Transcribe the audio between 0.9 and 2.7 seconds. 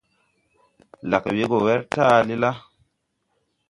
Lag we go wer taale la.